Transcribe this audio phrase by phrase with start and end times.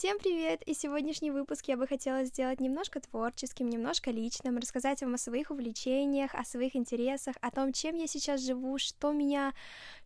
[0.00, 0.62] Всем привет!
[0.62, 5.50] И сегодняшний выпуск я бы хотела сделать немножко творческим, немножко личным, рассказать вам о своих
[5.50, 9.52] увлечениях, о своих интересах, о том, чем я сейчас живу, что меня,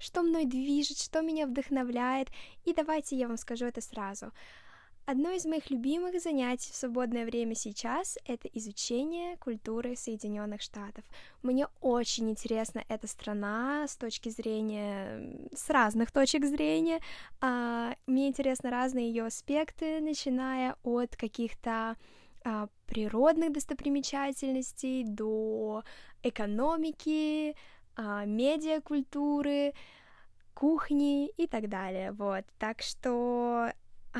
[0.00, 2.26] что мной движет, что меня вдохновляет.
[2.64, 4.32] И давайте я вам скажу это сразу.
[5.06, 11.04] Одно из моих любимых занятий в свободное время сейчас— это изучение культуры Соединенных Штатов.
[11.42, 17.00] Мне очень интересна эта страна с точки зрения, с разных точек зрения.
[17.42, 21.96] А, мне интересны разные ее аспекты, начиная от каких-то
[22.42, 25.84] а, природных достопримечательностей до
[26.22, 27.54] экономики,
[27.94, 29.74] а, медиакультуры,
[30.54, 32.12] кухни и так далее.
[32.12, 33.70] Вот, так что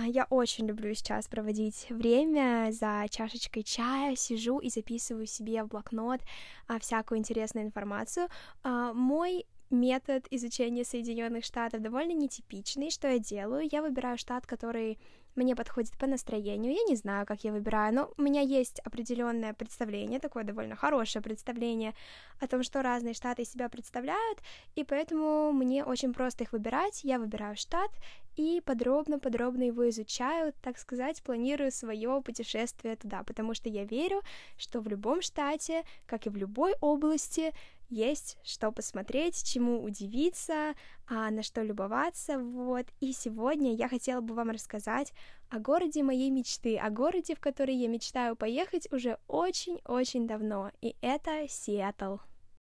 [0.03, 6.21] я очень люблю сейчас проводить время за чашечкой чая, сижу и записываю себе в блокнот
[6.67, 8.29] а, всякую интересную информацию.
[8.63, 12.91] А, мой метод изучения Соединенных Штатов довольно нетипичный.
[12.91, 13.69] Что я делаю?
[13.71, 14.99] Я выбираю штат, который
[15.35, 16.73] мне подходит по настроению.
[16.73, 21.23] Я не знаю, как я выбираю, но у меня есть определенное представление, такое довольно хорошее
[21.23, 21.93] представление
[22.41, 24.39] о том, что разные штаты себя представляют,
[24.77, 27.03] и поэтому мне очень просто их выбирать.
[27.03, 27.91] Я выбираю штат
[28.37, 34.23] и подробно-подробно его изучаю, так сказать, планирую свое путешествие туда, потому что я верю,
[34.57, 37.53] что в любом штате, как и в любой области,
[37.91, 40.75] есть что посмотреть, чему удивиться,
[41.07, 42.87] а, на что любоваться, вот.
[43.01, 45.13] И сегодня я хотела бы вам рассказать
[45.51, 50.97] о городе моей мечты, о городе, в который я мечтаю поехать уже очень-очень давно, и
[51.01, 52.17] это Сиэтл.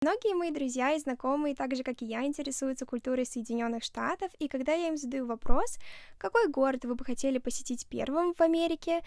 [0.02, 4.48] Многие мои друзья и знакомые, так же как и я, интересуются культурой Соединенных Штатов, и
[4.48, 5.78] когда я им задаю вопрос,
[6.16, 9.02] какой город вы бы хотели посетить первым в Америке,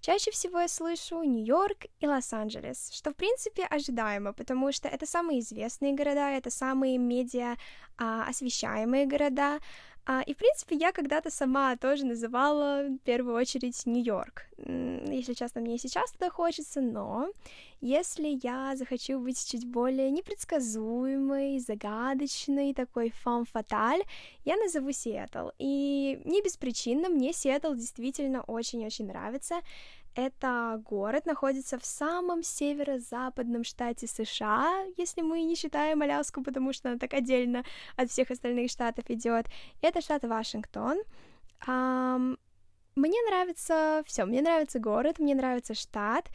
[0.00, 5.40] Чаще всего я слышу Нью-Йорк и Лос-Анджелес, что в принципе ожидаемо, потому что это самые
[5.40, 7.56] известные города, это самые медиа
[7.98, 9.58] а, освещаемые города,
[10.08, 14.46] а, и, в принципе, я когда-то сама тоже называла в первую очередь Нью-Йорк.
[14.56, 17.28] Если честно, мне и сейчас туда хочется, но
[17.80, 24.02] если я захочу быть чуть более непредсказуемой, загадочной, такой фан-фаталь,
[24.44, 25.48] я назову Сиэтл.
[25.58, 29.56] И не без причины, мне Сиэтл действительно очень-очень нравится.
[30.16, 36.88] Это город находится в самом северо-западном штате США, если мы не считаем Аляску, потому что
[36.88, 37.64] она так отдельно
[37.96, 39.46] от всех остальных штатов идет.
[39.82, 40.96] Это штат Вашингтон.
[41.66, 42.38] Um,
[42.94, 46.30] мне нравится все, мне нравится город, мне нравится штат.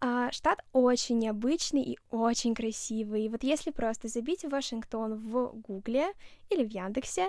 [0.00, 3.26] А, штат очень необычный и очень красивый.
[3.26, 6.12] И вот если просто забить Вашингтон в Гугле
[6.48, 7.28] или в Яндексе,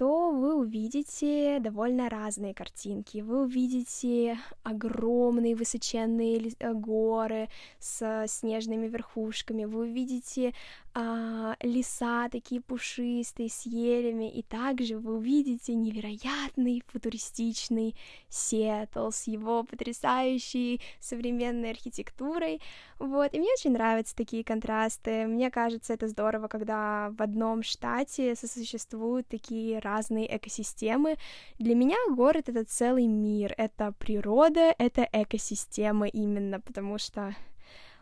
[0.00, 3.18] то вы увидите довольно разные картинки.
[3.18, 7.50] Вы увидите огромные высоченные э, горы
[7.80, 10.54] с снежными верхушками, вы увидите
[10.92, 17.94] а, леса такие пушистые с елями, и также вы увидите невероятный футуристичный
[18.28, 22.60] Сиэтл с его потрясающей современной архитектурой,
[22.98, 28.34] вот, и мне очень нравятся такие контрасты, мне кажется, это здорово, когда в одном штате
[28.34, 31.16] сосуществуют такие разные экосистемы.
[31.58, 37.34] Для меня город— это целый мир, это природа, это экосистема именно, потому что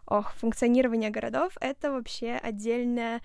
[0.09, 3.21] ох, функционирование городов— это вообще отдельная,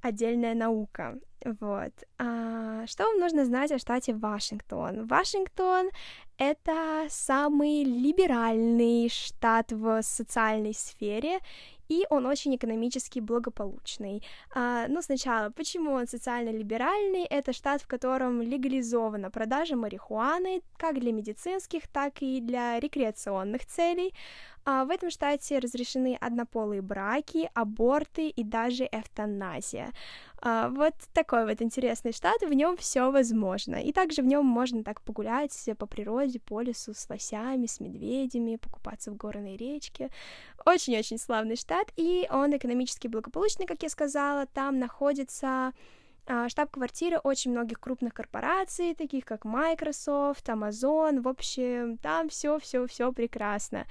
[0.00, 1.18] отдельная наука.
[1.44, 1.92] Вот.
[2.18, 5.06] А, что вам нужно знать о штате Вашингтон?
[5.06, 5.90] Вашингтон—
[6.38, 11.38] это самый либеральный штат в социальной сфере,
[11.88, 14.22] и он очень экономически благополучный.
[14.54, 17.24] А, ну, сначала, почему он социально-либеральный?
[17.24, 24.12] Это штат, в котором легализована продажа марихуаны как для медицинских, так и для рекреационных целей.
[24.64, 29.92] А в этом штате разрешены однополые браки, аборты и даже эвтаназия.
[30.40, 33.76] А, вот такой вот интересный штат, в нем все возможно.
[33.76, 38.56] И также в нем можно так погулять по природе, по лесу с лосями, с медведями,
[38.56, 40.10] покупаться в горной речке.
[40.64, 44.46] Очень-очень славный штат, и он экономически благополучный, как я сказала.
[44.46, 45.72] Там находится
[46.26, 52.86] а, штаб-квартиры очень многих крупных корпораций, таких как Microsoft, Amazon, в общем, там все, все,
[52.86, 53.86] все прекрасно.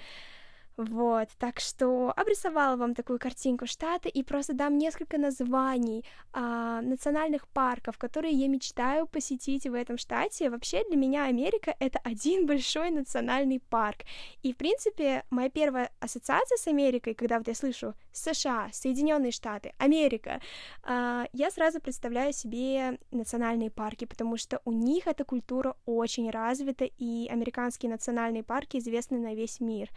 [0.77, 7.47] Вот, так что обрисовала вам такую картинку штата и просто дам несколько названий а, национальных
[7.47, 10.51] парков, которые я мечтаю посетить в этом штате.
[10.51, 14.01] Вообще для меня Америка— это один большой национальный парк.
[14.43, 19.73] И, в принципе, моя первая ассоциация с Америкой, когда вот я слышу США, Соединенные Штаты,
[19.79, 20.41] Америка,
[20.83, 26.85] а, я сразу представляю себе национальные парки, потому что у них эта культура очень развита,
[26.85, 29.89] и американские национальные парки известны на весь мир.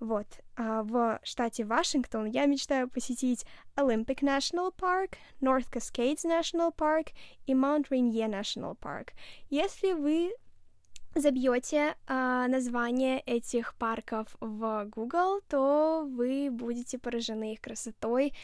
[0.00, 0.26] Вот.
[0.56, 3.44] А в штате Вашингтон я мечтаю посетить
[3.76, 7.08] Olympic National Park, North Cascades National Park
[7.46, 9.10] и Mount Rainier National Park.
[9.50, 10.32] Если вы
[11.14, 18.34] забьете э, название этих парков в Google, то вы будете поражены их красотой.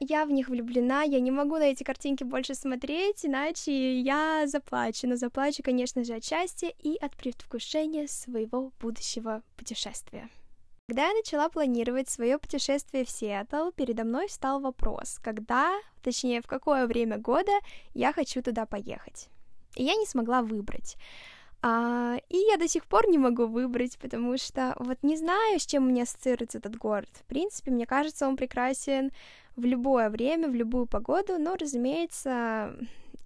[0.00, 5.08] Я в них влюблена, я не могу на эти картинки больше смотреть, иначе я заплачу.
[5.08, 10.28] Но заплачу, конечно же, от счастья и от предвкушения своего будущего путешествия.
[10.88, 16.46] Когда я начала планировать свое путешествие в Сиэтл, передо мной встал вопрос, когда, точнее, в
[16.46, 17.50] какое время года
[17.92, 19.28] я хочу туда поехать.
[19.74, 20.96] И я не смогла выбрать.
[21.60, 25.66] А, и я до сих пор не могу выбрать, потому что вот не знаю, с
[25.66, 27.10] чем у меня ассоциируется этот город.
[27.14, 29.10] В принципе, мне кажется, он прекрасен
[29.56, 32.76] в любое время, в любую погоду, но, разумеется,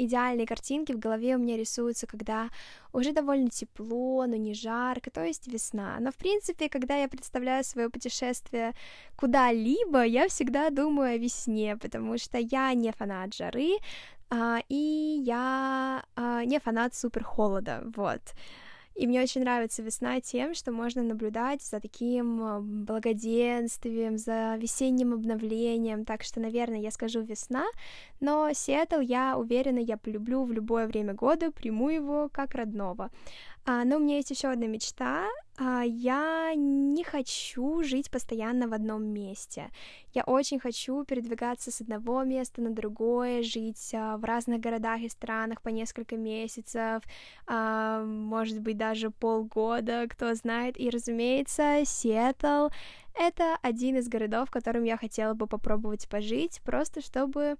[0.05, 2.49] идеальные картинки в голове у меня рисуются, когда
[2.93, 5.97] уже довольно тепло, но не жарко, то есть весна.
[6.00, 8.73] Но, в принципе, когда я представляю свое путешествие
[9.17, 13.79] куда-либо, я всегда думаю о весне, потому что я не фанат жары,
[14.31, 18.20] а, и я а, не фанат супер холода, вот.
[18.94, 25.14] И мне очень нравится весна тем, что можно наблюдать за таким а, благоденствием, за весенним
[25.14, 26.04] обновлением.
[26.04, 27.64] Так что, наверное, я скажу весна,
[28.20, 33.10] но Сиэтл, я уверена, я полюблю в любое время года, приму его как родного.
[33.66, 35.28] А, но у меня есть еще одна мечта.
[35.58, 39.70] А, я не хочу жить постоянно в одном месте.
[40.14, 45.08] Я очень хочу передвигаться с одного места на другое, жить а, в разных городах и
[45.10, 47.02] странах по несколько месяцев,
[47.46, 50.80] а, может быть, даже полгода, кто знает.
[50.80, 52.68] И, разумеется, Сиэтл—
[53.14, 57.56] это один из городов, в котором я хотела бы попробовать пожить, просто чтобы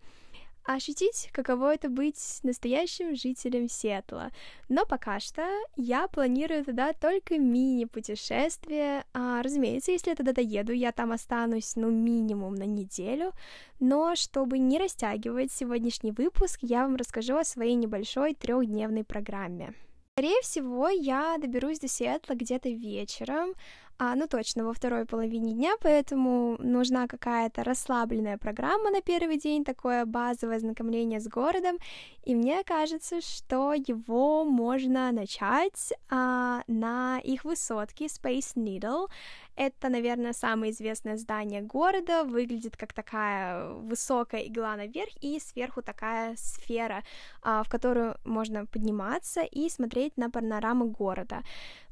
[0.65, 4.31] ощутить, каково это быть настоящим жителем Сиэтла.
[4.69, 5.43] Но пока что
[5.77, 9.05] я планирую туда только мини-путешествие.
[9.13, 13.33] А, разумеется, если я туда доеду, я там останусь, ну, минимум на неделю.
[13.79, 19.75] Но чтобы не растягивать сегодняшний выпуск, я вам расскажу о своей небольшой трехдневной программе.
[20.15, 23.55] Скорее всего, я доберусь до Сиэтла где-то вечером,
[24.03, 29.63] а, ну точно, во второй половине дня, поэтому нужна какая-то расслабленная программа на первый день,
[29.63, 31.77] такое базовое знакомление с городом,
[32.25, 39.09] и мне кажется, что его можно начать а, на их высотке Space Needle.
[39.57, 46.35] Это, наверное, самое известное здание города, выглядит как такая высокая игла наверх и сверху такая
[46.37, 47.03] сфера,
[47.43, 51.43] а, в которую можно подниматься и смотреть на панораму города.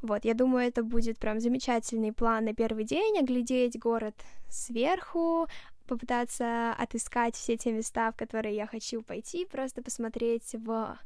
[0.03, 4.15] Вот, я думаю, это будет прям замечательный план на первый день, оглядеть город
[4.49, 5.47] сверху,
[5.87, 10.99] попытаться отыскать все те места, в которые я хочу пойти, просто посмотреть в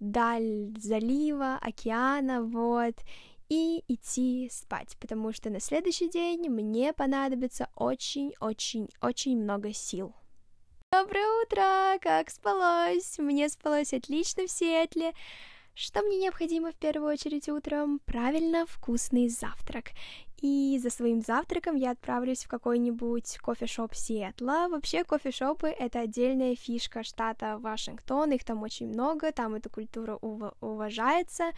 [0.00, 2.94] даль залива, океана, вот,
[3.48, 10.14] и идти спать, потому что на следующий день мне понадобится очень-очень-очень много сил.
[10.92, 11.98] Доброе утро!
[12.00, 13.18] Как спалось?
[13.18, 15.12] Мне спалось отлично в Сиэтле.
[15.74, 18.00] Что мне необходимо в первую очередь утром?
[18.06, 19.90] Правильно, вкусный завтрак.
[20.40, 24.68] И за своим завтраком я отправлюсь в какой-нибудь кофешоп Сиэтла.
[24.70, 30.54] Вообще, кофешопы— это отдельная фишка штата Вашингтон, их там очень много, там эта культура ув-
[30.60, 31.52] уважается.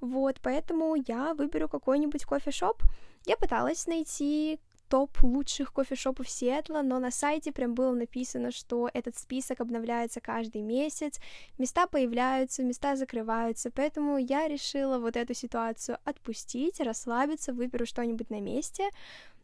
[0.00, 2.82] Вот, поэтому я выберу какой-нибудь кофешоп.
[3.24, 9.16] Я пыталась найти топ лучших кофешопов Сиэтла, но на сайте прям было написано, что этот
[9.16, 11.18] список обновляется каждый месяц,
[11.58, 18.40] места появляются, места закрываются, поэтому я решила вот эту ситуацию отпустить, расслабиться, выберу что-нибудь на
[18.40, 18.88] месте,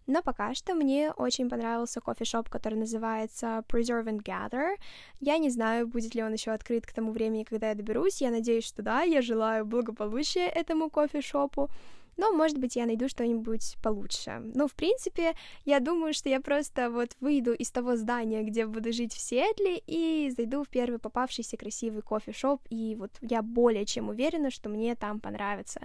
[0.06, 4.76] но пока что мне очень понравился кофешоп, который называется Preserve and Gather.
[5.20, 8.20] Я не знаю, будет ли он еще открыт к тому времени, когда я доберусь.
[8.20, 9.02] Я надеюсь, что да.
[9.02, 11.68] Я желаю благополучия этому кофешопу.
[12.16, 14.42] Но, может быть, я найду что-нибудь получше.
[14.54, 15.32] Ну, в принципе,
[15.64, 19.82] я думаю, что я просто вот выйду из того здания, где буду жить в Сиэтле,
[19.86, 24.94] и зайду в первый попавшийся красивый кофешоп, и вот я более чем уверена, что мне
[24.94, 25.80] там понравится.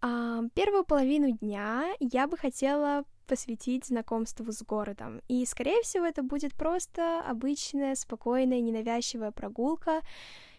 [0.00, 5.20] А, первую половину дня я бы хотела посвятить знакомству с городом.
[5.28, 10.00] И, скорее всего, это будет просто обычная, спокойная, ненавязчивая прогулка.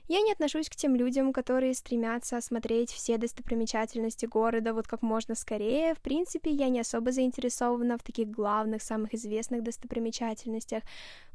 [0.07, 5.33] Я не отношусь к тем людям, которые стремятся осмотреть все достопримечательности города вот как можно
[5.33, 5.95] скорее.
[5.95, 10.83] В принципе, я не особо заинтересована в таких главных, самых известных достопримечательностях.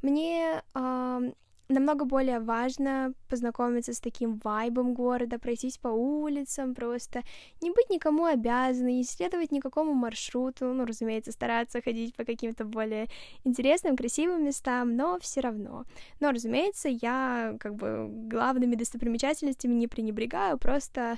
[0.02, 1.32] Мне э,
[1.70, 7.22] намного более важно познакомиться с таким вайбом города, пройтись по улицам, просто
[7.60, 13.06] не быть никому обязанной, не следовать никакому маршруту, ну, разумеется, стараться ходить по каким-то более
[13.44, 15.84] интересным, красивым местам, но все равно.
[16.20, 21.16] Но, разумеется, я как бы главными достопримечательностями не пренебрегаю, просто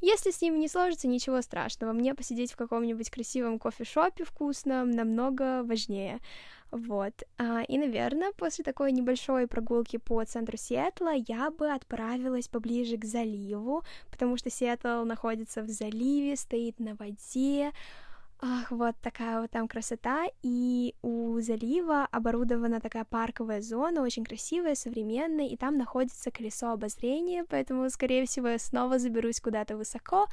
[0.00, 1.92] Если с ними не сложится, ничего страшного.
[1.92, 6.20] Мне посидеть в каком-нибудь красивом кофешопе вкусном намного важнее.
[6.70, 7.22] Вот.
[7.38, 13.04] А, и, наверное, после такой небольшой прогулки по центру Сиэтла я бы отправилась поближе к
[13.06, 17.72] заливу, потому что Сиэтл находится в заливе, стоит на воде,
[18.40, 24.76] Ах, вот такая вот там красота, и у залива оборудована такая парковая зона, очень красивая,
[24.76, 30.28] современная, и там находится колесо обозрения, поэтому, скорее всего, я снова заберусь куда-то высоко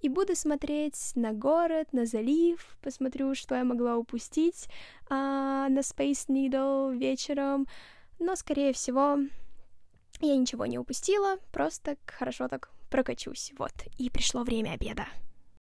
[0.00, 4.68] и буду смотреть на город, на залив, посмотрю, что я могла упустить
[5.10, 7.66] а, на Space Needle вечером,
[8.20, 9.18] но, скорее всего,
[10.20, 15.06] я ничего не упустила, просто хорошо так прокачусь, вот, и пришло время обеда.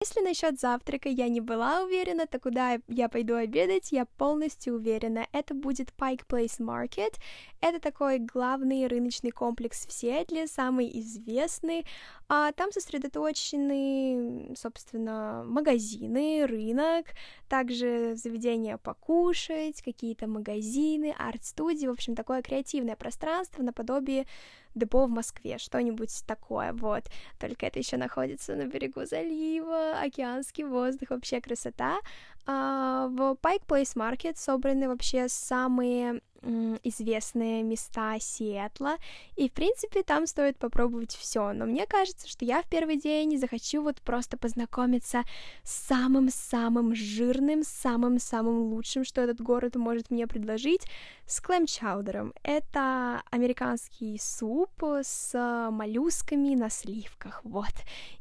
[0.02, 5.28] Если насчет завтрака я не была уверена, то куда я пойду обедать, я полностью уверена.
[5.32, 7.14] Это будет Pike Place Market.
[7.62, 11.86] Это такой главный рыночный комплекс в Сиэтле, самый известный.
[12.28, 17.06] А там сосредоточены, собственно, магазины, рынок,
[17.48, 24.26] также заведения покушать, какие-то магазины, арт-студии, в общем, такое креативное пространство наподобие
[24.74, 27.04] депо в Москве, что-нибудь такое, вот.
[27.40, 32.00] Только это еще находится на берегу залива, океанский воздух, вообще красота.
[32.46, 38.98] А, в Pike Place Market собраны вообще самые известные места Сиэтла,
[39.36, 43.38] и, в принципе, там стоит попробовать все, но мне кажется, что я в первый день
[43.38, 45.24] захочу вот просто познакомиться
[45.64, 50.88] с самым-самым жирным, самым-самым лучшим, что этот город может мне предложить,
[51.28, 52.34] с клэм-чаудером.
[52.44, 54.72] Это американский суп
[55.04, 57.74] с моллюсками на сливках, вот.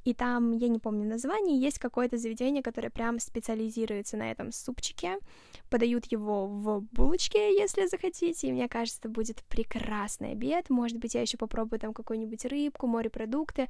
[0.04, 5.18] И там, я не помню название, есть какое-то заведение, которое прям специализируется на этом супчике,
[5.70, 10.70] подают его в булочке, если захотите, и мне кажется, это будет прекрасный обед.
[10.70, 13.68] Может быть, я еще попробую там какую-нибудь рыбку, морепродукты.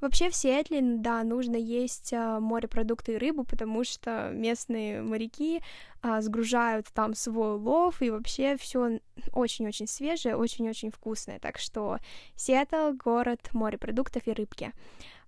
[0.00, 5.62] Вообще в Сиэтле, да, нужно есть а, морепродукты и рыбу, потому что местные моряки
[6.00, 9.00] а, сгружают там свой улов, и вообще все
[9.32, 11.38] очень-очень свежее, очень-очень вкусное.
[11.38, 11.98] Так что
[12.34, 14.72] Сиэтл— город морепродуктов и рыбки.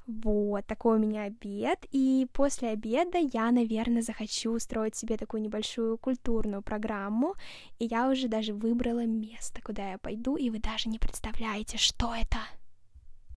[0.06, 5.96] Вот, такой у меня обед, и после обеда я, наверное, захочу устроить себе такую небольшую
[5.96, 7.34] культурную программу,
[7.78, 12.14] и я уже даже выбрала место, куда я пойду, и вы даже не представляете, что
[12.14, 12.37] это.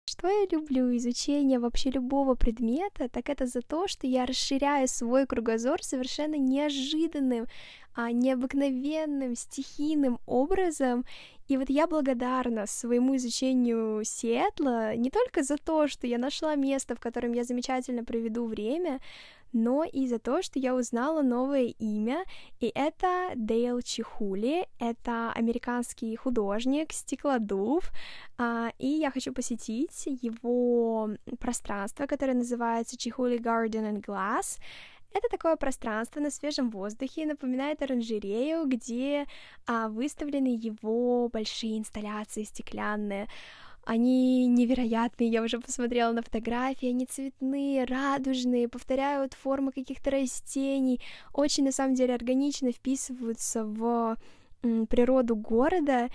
[0.08, 0.96] Что я люблю?
[0.98, 7.48] Изучение вообще любого предмета, так это за то, что я расширяю свой кругозор совершенно неожиданным,
[7.96, 11.06] а необыкновенным, стихийным образом,
[11.48, 16.96] и вот я благодарна своему изучению Сиэтла не только за то, что я нашла место,
[16.96, 19.00] в котором я замечательно проведу время,
[19.56, 22.26] но и за то, что я узнала новое имя,
[22.60, 27.90] и это Дейл Чихули, это американский художник, стеклодув,
[28.38, 34.60] а, и я хочу посетить его пространство, которое называется Чихули Garden and Glass,
[35.14, 39.26] это такое пространство на свежем воздухе, напоминает оранжерею, где
[39.66, 43.30] а, выставлены его большие инсталляции стеклянные.
[43.86, 51.00] Они невероятные, я уже посмотрела на фотографии, они цветные, радужные, повторяют формы каких-то растений,
[51.34, 54.18] очень на самом деле органично вписываются в
[54.62, 56.10] природу города,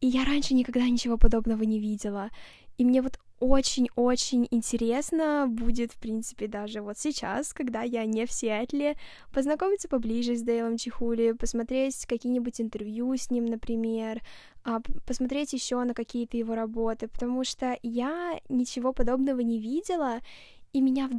[0.00, 2.30] и я раньше никогда ничего подобного не видела.
[2.78, 8.32] И мне вот очень-очень интересно будет, в принципе, даже вот сейчас, когда я не в
[8.32, 8.96] Сиэтле,
[9.32, 14.22] познакомиться поближе с Дейлом Чихули, посмотреть какие-нибудь интервью с ним, например,
[14.62, 20.20] а, посмотреть еще на какие-то его работы, потому что я ничего подобного не видела,
[20.72, 21.10] и меня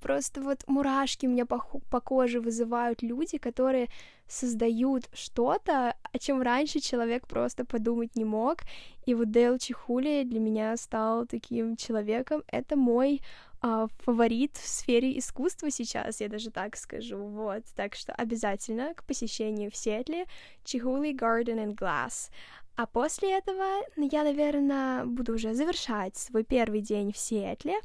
[0.00, 1.58] просто вот мурашки меня по,
[1.90, 3.88] по коже вызывают люди, которые
[4.26, 8.60] создают что-то, о чем раньше человек просто подумать не мог.
[9.04, 12.42] И вот Дейл Чихули для меня стал таким человеком.
[12.46, 13.20] Это мой
[13.60, 17.18] а, фаворит в сфере искусства сейчас, я даже так скажу.
[17.18, 20.26] Вот, так что обязательно к посещению в Сиэтле
[20.64, 22.30] Chihuly Garden and Glass.
[22.76, 23.64] А после этого
[23.96, 27.76] я, наверное, буду уже завершать свой первый день в Сиэтле.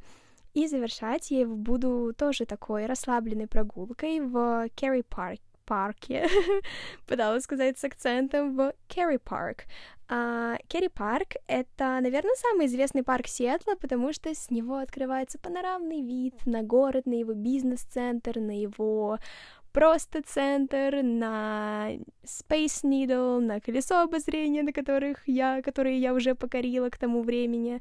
[0.53, 5.39] И завершать я его буду тоже такой расслабленной прогулкой в Kerry Park
[5.69, 6.27] парке,
[7.07, 9.65] пыталась сказать с акцентом в Kerry Park.
[10.67, 16.33] Kerry Park — это, наверное, самый известный парк Сиэтла, потому что с него открывается панорамный вид
[16.47, 19.19] на город, на его бизнес-центр, на его
[19.71, 21.91] просто центр, на
[22.23, 27.79] Space Needle, на колесо обозрения, на которых я, которые я уже покорила к тому времени.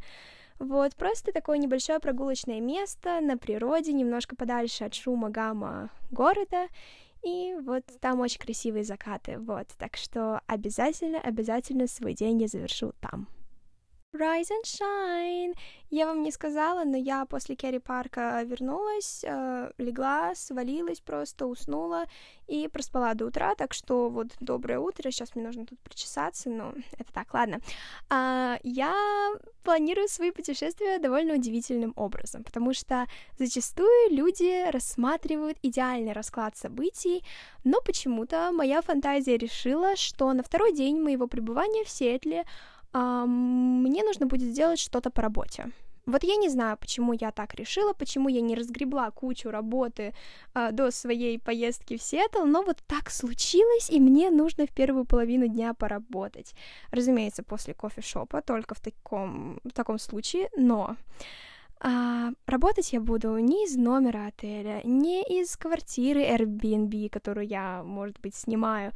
[0.58, 6.66] Вот, просто такое небольшое прогулочное место на природе, немножко подальше от шума, гамма города,
[7.22, 12.92] и вот там очень красивые закаты, вот, так что обязательно, обязательно свой день я завершу
[13.00, 13.28] там.
[14.14, 15.54] Rise and shine.
[15.90, 22.06] Я вам не сказала, но я после Керри Парка вернулась, э, легла, свалилась просто, уснула
[22.46, 26.72] и проспала до утра, так что вот доброе утро, сейчас мне нужно тут причесаться, но
[26.98, 27.60] это так, ладно.
[28.08, 28.94] А, я
[29.62, 33.06] планирую свои путешествия довольно удивительным образом, потому что
[33.38, 37.24] зачастую люди рассматривают идеальный расклад событий,
[37.64, 42.46] но почему-то моя фантазия решила, что на второй день моего пребывания в Сиэтле
[42.92, 45.70] мне нужно будет сделать что-то по работе.
[46.08, 50.14] Вот я не знаю, почему я так решила, почему я не разгребла кучу работы
[50.54, 55.04] а, до своей поездки в Сиэтл, но вот так случилось, и мне нужно в первую
[55.04, 56.54] половину дня поработать.
[56.92, 60.96] Разумеется, после кофешопа, только в таком, в таком случае, но
[61.80, 68.18] а, работать я буду не из номера отеля, не из квартиры Airbnb, которую я, может
[68.20, 68.92] быть, снимаю,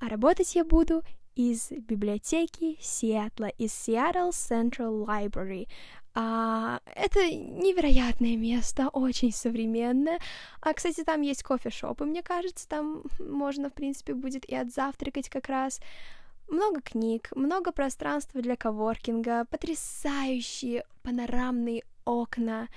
[0.00, 1.02] а работать я буду
[1.34, 5.68] из библиотеки Сиэтла, из Seattle Central Library.
[6.16, 10.20] А, это невероятное место, очень современное.
[10.60, 15.48] А, кстати, там есть кофешоп, мне кажется, там можно, в принципе, будет и отзавтракать как
[15.48, 15.80] раз.
[16.48, 22.68] Много книг, много пространства для коворкинга, потрясающие панорамные окна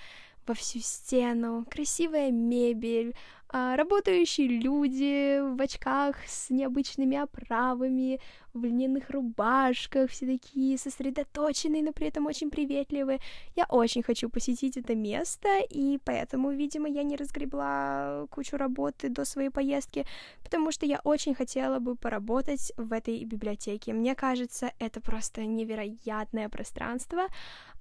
[0.48, 3.14] во всю стену, красивая мебель,
[3.50, 8.20] а, работающие люди в очках с необычными оправами,
[8.54, 13.20] в льняных рубашках, все такие сосредоточенные, но при этом очень приветливые.
[13.56, 19.24] Я очень хочу посетить это место, и поэтому, видимо, я не разгребла кучу работы до
[19.24, 20.06] своей поездки,
[20.44, 23.94] потому что я очень хотела бы поработать в этой библиотеке.
[23.94, 27.28] Мне кажется, это просто невероятное пространство.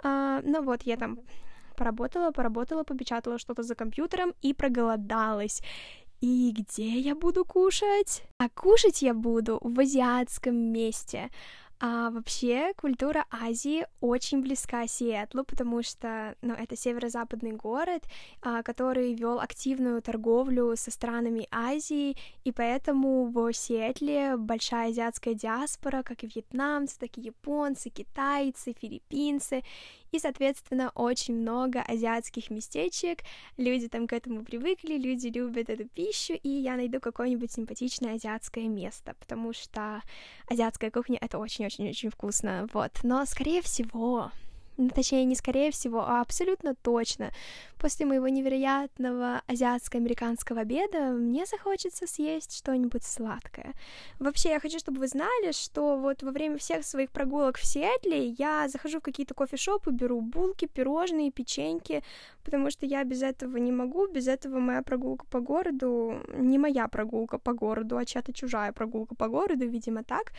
[0.04, 1.18] А, ну вот, я там
[1.76, 5.62] Поработала, поработала, попечатала что-то за компьютером и проголодалась.
[6.20, 8.22] И где я буду кушать?
[8.38, 11.30] А кушать я буду в азиатском месте.
[11.78, 18.04] А вообще культура Азии очень близка Сиэтлу, потому что ну, это северо-западный город,
[18.40, 26.02] а, который вел активную торговлю со странами Азии, и поэтому в Сиэтле большая азиатская диаспора,
[26.02, 29.62] как и вьетнамцы, так и японцы, китайцы, филиппинцы,
[30.12, 33.20] и, соответственно, очень много азиатских местечек,
[33.56, 38.68] люди там к этому привыкли, люди любят эту пищу, и я найду какое-нибудь симпатичное азиатское
[38.68, 40.02] место, потому что
[40.48, 44.30] азиатская кухня— это очень-очень-очень вкусно, вот, но, скорее всего,
[44.76, 47.30] ну, точнее, не скорее всего, а абсолютно точно,
[47.78, 53.72] после моего невероятного азиатско-американского обеда мне захочется съесть что-нибудь сладкое.
[54.18, 58.28] Вообще, я хочу, чтобы вы знали, что вот во время всех своих прогулок в Сиэтле
[58.38, 62.02] я захожу в какие-то кофешопы, беру булки, пирожные, печеньки,
[62.44, 66.88] потому что я без этого не могу, без этого моя прогулка по городу, не моя
[66.88, 70.32] прогулка по городу, а чья-то чужая прогулка по городу, видимо, так,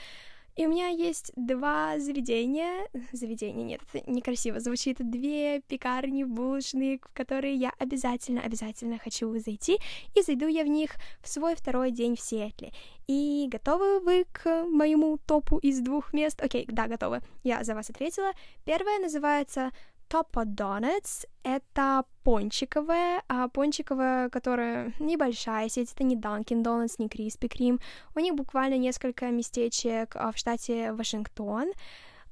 [0.57, 7.13] и у меня есть два заведения, заведения, нет, это некрасиво звучит, две пекарни булочные, в
[7.13, 9.79] которые я обязательно, обязательно хочу зайти,
[10.15, 12.71] и зайду я в них в свой второй день в Сиэтле.
[13.07, 16.41] И готовы вы к моему топу из двух мест?
[16.41, 17.21] Окей, да, готовы.
[17.43, 18.31] Я за вас ответила.
[18.65, 19.71] Первое называется
[20.09, 27.49] Топа Donuts— это пончиковая, а пончиковая, которая небольшая сеть, это не Dunkin' Donuts, не Krispy
[27.49, 27.81] Kreme.
[28.15, 31.73] У них буквально несколько местечек а, в штате Вашингтон.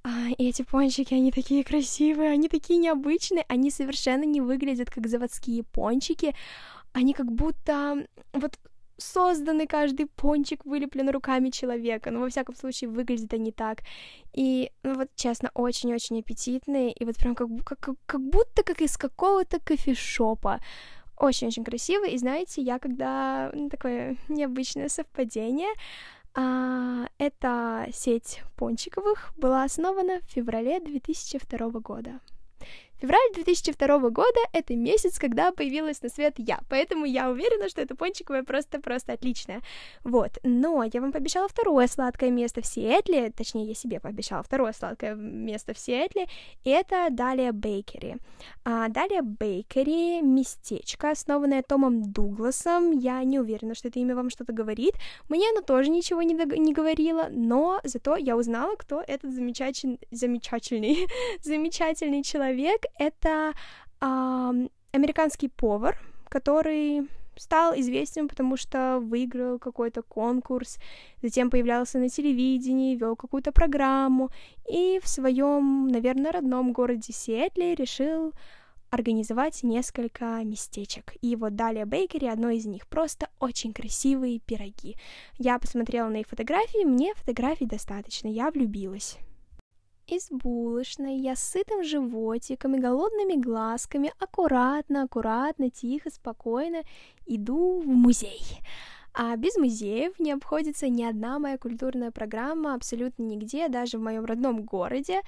[0.03, 5.07] А, и эти пончики, они такие красивые, они такие необычные, они совершенно не выглядят как
[5.07, 6.33] заводские пончики,
[6.93, 8.57] они как будто вот
[8.97, 13.79] созданы, каждый пончик вылеплен руками человека, но во всяком случае выглядят они так.
[14.33, 18.97] И, ну вот, честно, очень-очень аппетитные, и вот прям как, как, как будто как из
[18.97, 20.59] какого-то кофешопа.
[21.17, 23.49] Очень-очень красиво, и знаете, я когда...
[23.53, 25.73] Ну, такое необычное совпадение,
[26.33, 32.19] а, эта сеть пончиковых была основана в феврале 2002 года.
[33.01, 37.95] Февраль 2002 года— это месяц, когда появилась на свет я, поэтому я уверена, что это
[37.95, 39.61] пончиковое просто-просто отличное.
[40.03, 44.71] Вот, но я вам пообещала второе сладкое место в Сиэтле, точнее, я себе пообещала второе
[44.71, 46.27] сладкое место в Сиэтле,
[46.63, 48.15] это Далия Бейкери.
[48.63, 54.53] А, Далия Бейкери— местечко, основанное Томом Дугласом, я не уверена, что это имя вам что-то
[54.53, 54.93] говорит,
[55.27, 59.99] мне оно тоже ничего не, дог- не говорило, но зато я узнала, кто этот замечательный,
[60.11, 61.07] замечательный,
[61.41, 63.53] замечательный человек, это
[64.01, 65.97] э, американский повар,
[66.29, 70.77] который стал известен, потому что выиграл какой-то конкурс,
[71.21, 74.29] затем появлялся на телевидении, вел какую-то программу,
[74.69, 78.33] и в своем, наверное, родном городе Сиэтле решил
[78.89, 81.15] организовать несколько местечек.
[81.21, 82.87] И вот далее Бейкери одно из них.
[82.87, 84.95] Просто очень красивые пироги.
[85.37, 89.17] Я посмотрела на их фотографии, мне фотографий достаточно, я влюбилась.
[90.07, 96.83] Из булочной я с сытым животиком и голодными глазками аккуратно, аккуратно, тихо, спокойно
[97.25, 98.41] иду в музей.
[99.17, 104.25] А без музеев не обходится ни одна моя культурная программа абсолютно нигде, даже в моем
[104.25, 105.21] родном городе.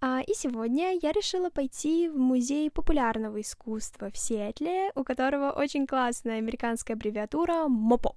[0.00, 5.86] А, и сегодня я решила пойти в музей популярного искусства в Сиэтле, у которого очень
[5.86, 8.16] классная американская аббревиатура МОПОП.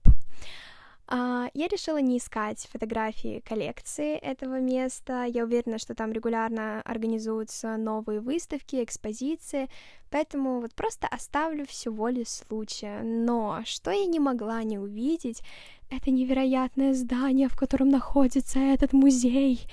[1.07, 5.25] А, я решила не искать фотографии коллекции этого места.
[5.25, 9.69] Я уверена, что там регулярно организуются новые выставки, экспозиции,
[10.09, 13.01] поэтому вот просто оставлю все воле случая.
[13.03, 15.41] Но что я не могла не увидеть,
[15.89, 19.67] это невероятное здание, в котором находится этот музей.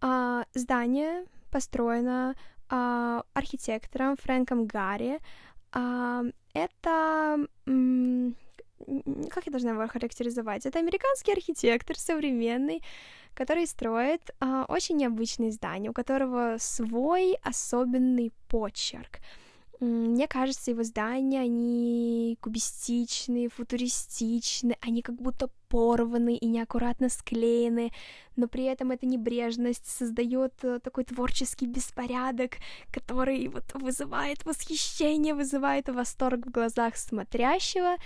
[0.00, 2.36] А, здание построено
[2.68, 5.18] а, архитектором Фрэнком Гарри.
[6.54, 7.46] Это
[9.30, 10.66] как я должна его характеризовать?
[10.66, 12.82] Это американский архитектор современный,
[13.34, 19.20] который строит а, очень необычные здания, у которого свой особенный почерк.
[19.80, 27.92] Мне кажется, его здания, они кубистичные, футуристичные, они как будто порваны и неаккуратно склеены,
[28.34, 32.56] но при этом эта небрежность создает э, такой творческий беспорядок,
[32.92, 37.96] который вот вызывает восхищение, вызывает восторг в глазах смотрящего.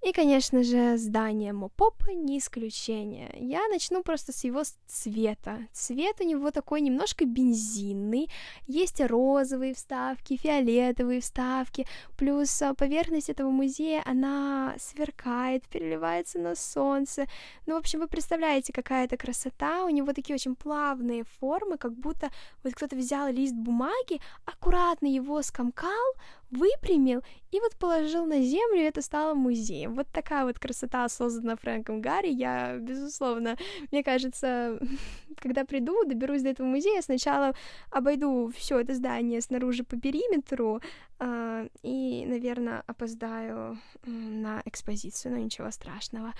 [0.00, 3.34] И, конечно же, здание Мопопа не исключение.
[3.34, 5.58] Я начну просто с его цвета.
[5.72, 8.30] Цвет у него такой немножко бензинный.
[8.68, 11.84] Есть розовые вставки, фиолетовые вставки.
[12.16, 17.26] Плюс а, поверхность этого музея, она сверкает, переливается на солнце.
[17.66, 19.84] Ну, в общем, вы представляете, какая это красота.
[19.84, 22.30] У него такие очень плавные формы, как будто
[22.62, 26.14] вот кто-то взял лист бумаги, аккуратно его скомкал,
[26.50, 29.94] выпрямил и вот положил на землю, и это стало музеем.
[29.94, 32.28] Вот такая вот красота создана Фрэнком Гарри.
[32.28, 33.56] Я, безусловно,
[33.90, 34.78] мне кажется,
[35.36, 37.54] когда приду, доберусь до этого музея, сначала
[37.90, 40.80] обойду все это здание снаружи по периметру
[41.18, 46.32] э, и, наверное, опоздаю на экспозицию, но ничего страшного.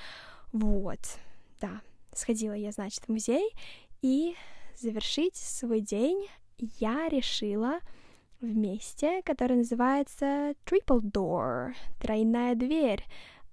[0.53, 1.01] Вот,
[1.61, 1.83] да,
[2.15, 3.51] сходила я, значит, в музей,
[4.01, 4.35] и
[4.77, 7.81] завершить свой день я решила
[8.41, 13.05] в месте, которое называется Triple Door, тройная дверь,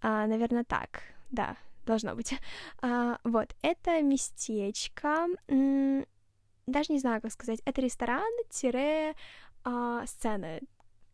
[0.01, 2.33] а, наверное, так, да, должно быть.
[2.81, 10.59] А, вот, это местечко, даже не знаю, как сказать, это ресторан-сцена,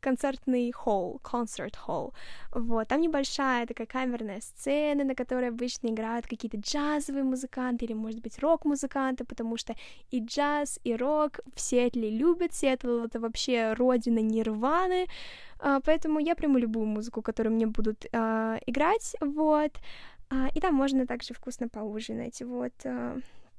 [0.02, 2.14] концертный холл, концерт холл.
[2.52, 8.22] Вот, там небольшая такая камерная сцена, на которой обычно играют какие-то джазовые музыканты или, может
[8.22, 9.76] быть, рок-музыканты, потому что
[10.12, 12.54] и джаз, и рок в Сиэтле любят.
[12.54, 15.08] Сиэтл— это вообще родина Нирваны,
[15.60, 19.72] а, поэтому я приму любую музыку, которую мне будут а, играть, вот.
[20.30, 22.74] А, и там можно также вкусно поужинать, вот.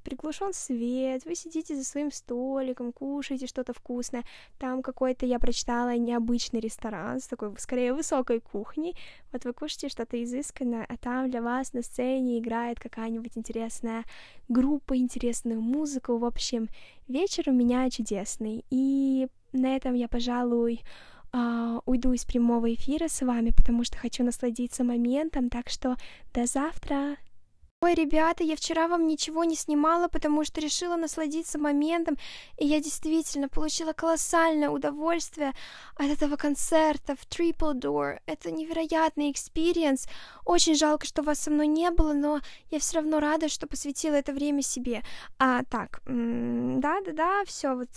[0.02, 4.24] А, приглушен свет, вы сидите за своим столиком, кушаете что-то вкусное.
[4.58, 8.96] Там какой-то, я прочитала, необычный ресторан с такой, скорее, высокой кухней.
[9.32, 14.04] Вот вы кушаете что-то изысканное, а там для вас на сцене играет какая-нибудь интересная
[14.48, 16.18] группа, интересную музыку.
[16.18, 16.68] В общем,
[17.08, 18.64] вечер у меня чудесный.
[18.70, 20.82] И на этом я, пожалуй,
[21.34, 25.48] э, уйду из прямого эфира с вами, потому что хочу насладиться моментом.
[25.48, 25.96] Так что
[26.34, 27.16] до завтра.
[27.84, 32.16] Ой, ребята, я вчера вам ничего не снимала, потому что решила насладиться моментом,
[32.56, 35.52] и я действительно получила колоссальное удовольствие
[35.96, 38.20] от этого концерта в Triple Door.
[38.26, 40.06] Это невероятный experience.
[40.44, 42.40] Очень жалко, что вас со мной не было, но
[42.70, 45.02] я все равно рада, что посвятила это время себе.
[45.40, 47.88] А, так, да-да-да, все вот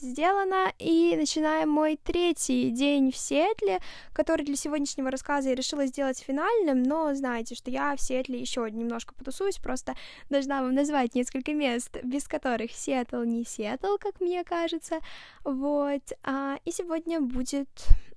[0.00, 3.80] сделано, и начинаем мой третий день в Сиэтле,
[4.12, 8.68] который для сегодняшнего рассказа я решила сделать финальным, но знаете, что я в Сиэтле еще
[8.70, 9.94] немножко потусуюсь, просто
[10.30, 15.00] должна вам назвать несколько мест, без которых Сиэтл не Сиэтл, как мне кажется,
[15.44, 17.68] вот, а, и сегодня будет,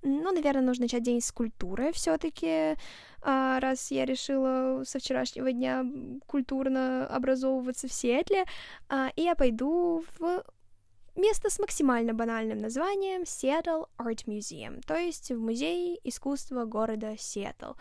[0.04, 2.76] ну, наверное, нужно начать день с культуры все-таки,
[3.24, 5.86] а, раз я решила со вчерашнего дня
[6.28, 8.46] культурно образовываться в Сиэтле,
[8.90, 10.44] а, и я пойду в
[11.16, 17.74] Место с максимально банальным названием Seattle Art Museum, то есть в музее искусства города Сиэтл.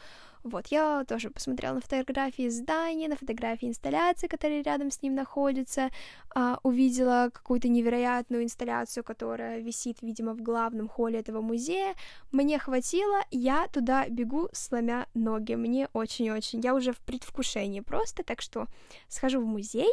[0.42, 5.90] Вот, я тоже посмотрела на фотографии здания, на фотографии инсталляции, которые рядом с ним находятся,
[6.34, 11.94] а, увидела какую-то невероятную инсталляцию, которая висит, видимо, в главном холле этого музея.
[12.32, 15.54] Мне хватило, я туда бегу, сломя ноги.
[15.54, 18.66] Мне очень-очень, я уже в предвкушении просто, так что
[19.08, 19.92] схожу в музей,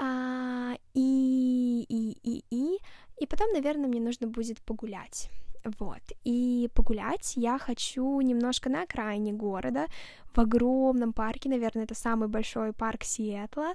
[0.00, 2.78] а, и, и, и, и,
[3.20, 5.30] и потом, наверное, мне нужно будет погулять.
[5.78, 6.00] Вот.
[6.24, 9.86] И погулять я хочу немножко на окраине города,
[10.34, 13.74] в огромном парке, наверное, это самый большой парк Сиэтла.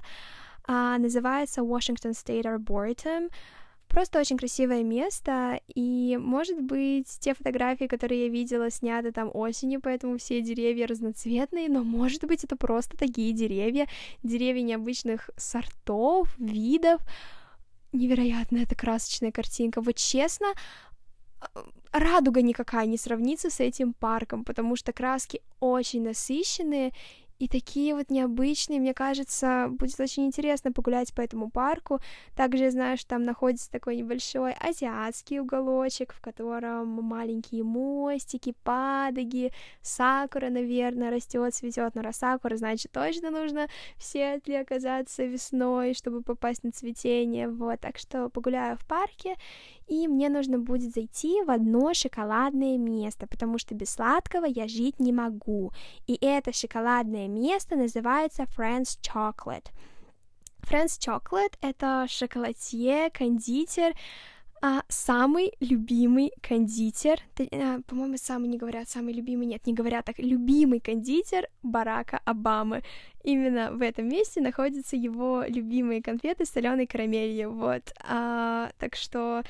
[0.67, 3.29] А, называется Washington State Arboretum.
[3.95, 9.79] Просто очень красивое место, и, может быть, те фотографии, которые я видела, сняты там осенью,
[9.79, 13.88] поэтому все деревья разноцветные, но, может быть, это просто такие деревья,
[14.21, 16.99] деревья необычных сортов, видов.
[17.93, 19.79] Невероятно, это красочная картинка.
[19.79, 20.47] Вот честно,
[21.93, 26.91] радуга никакая не сравнится с этим парком, потому что краски очень насыщенные,
[27.39, 31.99] и такие вот необычные, мне кажется, будет очень интересно погулять по этому парку.
[32.35, 39.51] Также я знаю, что там находится такой небольшой азиатский уголочек, в котором маленькие мостики, падоги,
[39.81, 43.67] сакура, наверное, растет, цветет, но раз сакура, значит, точно нужно
[43.97, 49.35] в Сиэтле оказаться весной, чтобы попасть на цветение, вот, так что погуляю в парке,
[49.87, 54.99] и мне нужно будет зайти в одно шоколадное место, потому что без сладкого я жить
[54.99, 55.71] не могу.
[56.07, 59.67] И это шоколадное место называется Friends Chocolate.
[60.61, 63.93] Friends Chocolate— это шоколадье, кондитер,
[64.61, 67.19] а, самый любимый кондитер,
[67.51, 72.81] а, по-моему, самый не говорят, самый любимый, нет, не говорят так, любимый кондитер Барака Обамы.
[73.23, 77.93] Именно в этом месте находятся его любимые конфеты с соленой карамелью, вот.
[78.07, 79.43] А, так что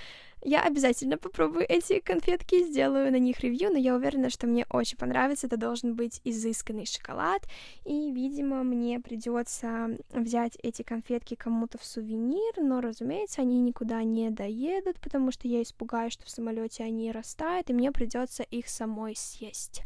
[0.45, 4.97] я обязательно попробую эти конфетки, сделаю на них ревью, но я уверена, что мне очень
[4.97, 5.47] понравится.
[5.47, 7.41] Это должен быть изысканный шоколад.
[7.83, 14.29] И, видимо, мне придется взять эти конфетки кому-то в сувенир, но, разумеется, они никуда не
[14.29, 19.15] доедут, потому что я испугаюсь, что в самолете они растают, и мне придется их самой
[19.15, 19.81] съесть.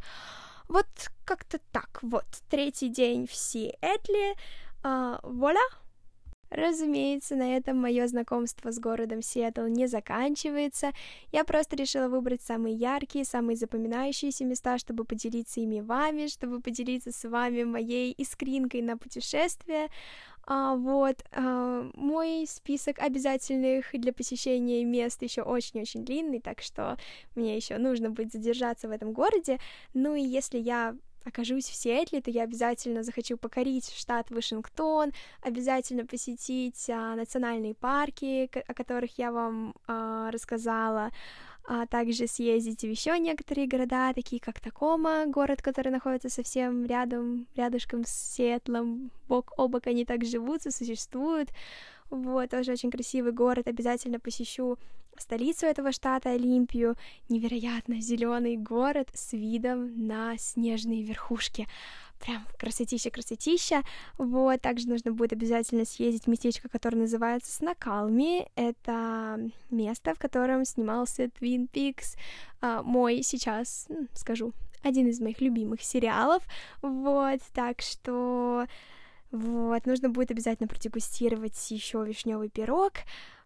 [0.67, 0.87] Вот
[1.23, 1.99] как-то так.
[2.01, 4.35] Вот, третий день в Сиэтле.
[4.83, 5.59] А, вуаля!
[6.49, 10.91] Разумеется, на этом мое знакомство с городом Сиэтл не заканчивается.
[11.31, 17.11] Я просто решила выбрать самые яркие, самые запоминающиеся места, чтобы поделиться ими вами, чтобы поделиться
[17.11, 19.89] с вами моей искринкой на путешествие.
[20.51, 26.97] А, вот, а, мой список обязательных для посещения мест еще очень-очень длинный, так что
[27.35, 29.59] мне еще нужно будет задержаться в этом городе.
[29.93, 30.95] Ну и если я
[31.29, 35.11] окажусь в Сиэтле, то я обязательно захочу покорить штат Вашингтон,
[35.41, 41.11] обязательно посетить а, национальные парки, о которых я вам а, рассказала,
[41.67, 47.47] а также съездить в еще некоторые города, такие как Такома, город, который находится совсем рядом,
[47.55, 51.49] рядышком с Сиэтлом, бок о бок они так живут, существуют.
[52.09, 54.77] Вот, тоже очень красивый город, обязательно посещу
[55.17, 56.95] столицу этого штата Олимпию,
[57.27, 61.67] невероятно зеленый город с видом на снежные верхушки.
[62.19, 63.83] Прям красотища-красотища.
[64.17, 68.49] Вот, также нужно будет обязательно съездить в местечко, которое называется Снакалми.
[68.55, 72.17] Это место, в котором снимался Twin Peaks.
[72.59, 74.51] А, мой сейчас, скажу,
[74.83, 76.43] один из моих любимых сериалов.
[76.81, 78.65] Вот, так что...
[79.31, 82.93] Вот, нужно будет обязательно продегустировать еще вишневый пирог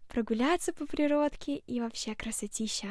[0.08, 2.88] прогуляться по природке и вообще красотища.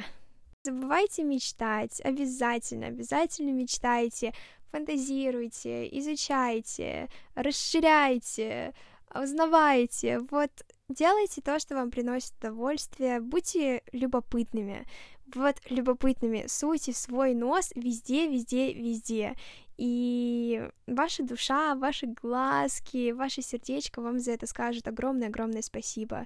[0.64, 4.34] Забывайте мечтать, обязательно, обязательно мечтайте,
[4.72, 8.74] фантазируйте, изучайте, расширяйте,
[9.14, 10.52] узнавайте, вот
[10.90, 14.86] делайте то, что вам приносит удовольствие, будьте любопытными,
[15.34, 19.36] вот любопытными, суйте свой нос везде, везде, везде,
[19.78, 26.26] и ваша душа, ваши глазки, ваше сердечко вам за это скажет огромное-огромное спасибо.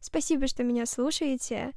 [0.00, 1.72] Спасибо, что меня слушаете.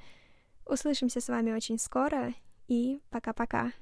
[0.66, 2.34] Услышимся с вами очень скоро
[2.68, 3.74] и пока-пока.